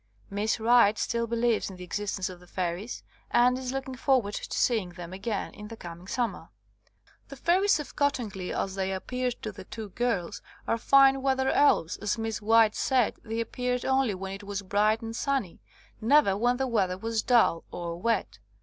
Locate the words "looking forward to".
3.71-4.57